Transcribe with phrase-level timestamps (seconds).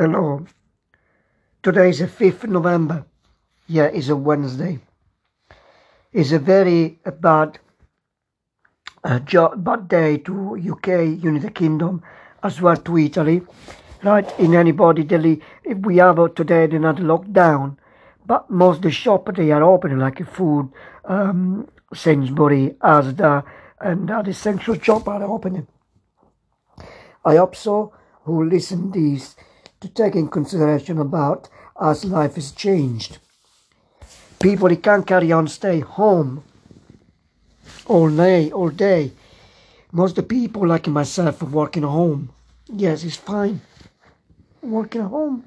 [0.00, 0.46] Hello.
[1.62, 3.04] Today is the 5th November.
[3.66, 4.78] Yeah, it's a Wednesday.
[6.10, 7.58] It's a very bad
[9.04, 12.02] uh, jo- bad day to UK, United Kingdom,
[12.42, 13.42] as well to Italy.
[14.02, 17.76] Right, in anybody, Delhi, if we have today another lockdown,
[18.24, 20.72] but most of the shop they are open, like food,
[21.04, 23.44] um, Sainsbury, Asda,
[23.82, 25.66] and other the essential shop are opening.
[27.22, 27.92] I hope so
[28.24, 29.36] who listen these
[29.80, 31.48] to take in consideration about
[31.80, 33.18] as life has changed.
[34.40, 36.44] People they can't carry on stay home
[37.86, 39.12] all day, all day.
[39.92, 42.30] Most of the people like myself are working at home.
[42.68, 43.60] Yes, it's fine.
[44.62, 45.44] Working at home.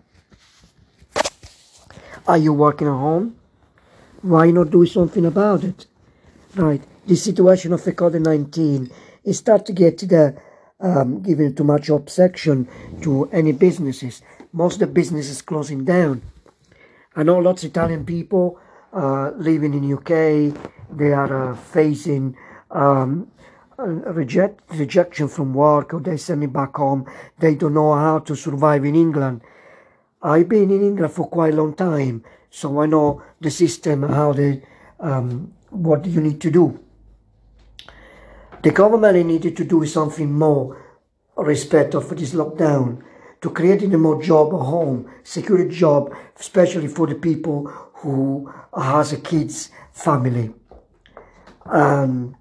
[2.27, 3.35] Are you working at home?
[4.21, 5.85] Why not do something about it?
[6.55, 6.81] Right.
[7.05, 8.91] The situation of the COVID-19
[9.23, 10.35] is start to get to the
[10.83, 12.67] um, giving too much obsession
[13.01, 14.21] to any businesses.
[14.51, 16.21] Most of the businesses closing down.
[17.15, 18.59] I know lots of Italian people
[18.91, 20.53] uh, living in UK.
[20.91, 22.35] They are uh, facing
[22.69, 23.31] um,
[23.77, 27.09] reject, rejection from work or they send me back home.
[27.39, 29.41] They don't know how to survive in England.
[30.21, 34.31] I've been in England for quite a long time, so I know the system, how
[34.33, 34.63] they,
[34.99, 36.79] um, what you need to do.
[38.63, 40.81] The government needed to do something more
[41.35, 43.03] respect of this lockdown
[43.41, 49.11] to creating a more job at home, secure job, especially for the people who has
[49.11, 50.53] a kids family.
[51.65, 52.37] Um,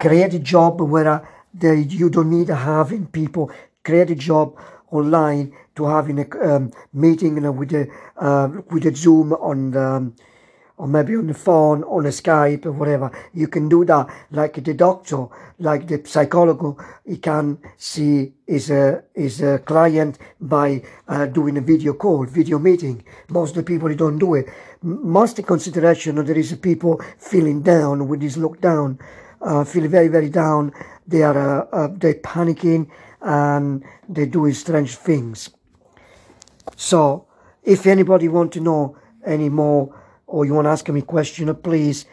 [0.00, 3.52] create a job where they, you don't need having people
[3.84, 4.58] create a job
[4.90, 7.86] online to having a um, meeting you know, with a
[8.16, 10.16] uh, with a Zoom on the, um,
[10.76, 13.10] or maybe on the phone, on a Skype or whatever.
[13.34, 15.26] You can do that like the doctor,
[15.58, 21.60] like the psychologist, he can see his, uh, his uh, client by uh, doing a
[21.60, 23.04] video call, video meeting.
[23.28, 24.46] Most of the people don't do it.
[24.82, 28.98] Most of consideration there is people feeling down with this lockdown,
[29.40, 30.72] uh, feeling very, very down.
[31.06, 32.88] They are, uh, uh, they're panicking
[33.20, 35.50] and they're doing strange things.
[36.76, 37.26] So
[37.62, 40.01] if anybody want to know any more
[40.32, 42.06] or you want to ask me a question, please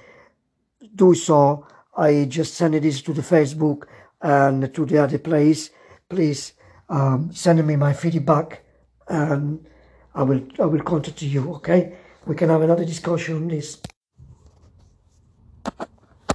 [0.93, 1.65] do so.
[1.95, 3.83] I just send this to the Facebook
[4.21, 5.69] and to the other place.
[6.09, 6.53] Please
[6.89, 8.63] um, send me my feedback
[9.07, 9.65] and
[10.13, 11.53] I will I will contact you.
[11.55, 13.81] Okay, we can have another discussion on this.